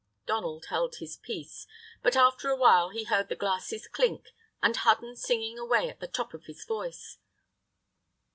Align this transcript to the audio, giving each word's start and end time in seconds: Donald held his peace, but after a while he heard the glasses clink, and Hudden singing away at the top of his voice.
Donald 0.25 0.65
held 0.69 0.95
his 0.95 1.17
peace, 1.17 1.67
but 2.01 2.15
after 2.15 2.49
a 2.49 2.55
while 2.55 2.89
he 2.89 3.03
heard 3.03 3.29
the 3.29 3.35
glasses 3.35 3.87
clink, 3.87 4.29
and 4.59 4.75
Hudden 4.77 5.15
singing 5.15 5.59
away 5.59 5.91
at 5.91 5.99
the 5.99 6.07
top 6.07 6.33
of 6.33 6.45
his 6.45 6.65
voice. 6.65 7.19